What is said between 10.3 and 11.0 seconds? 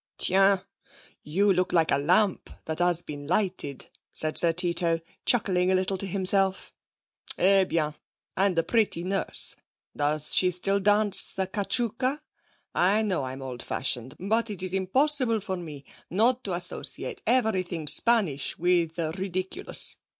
she still